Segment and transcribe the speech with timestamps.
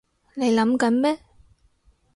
[0.33, 1.19] 你諗緊咩？